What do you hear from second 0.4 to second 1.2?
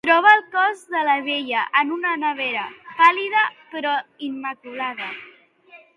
cos de la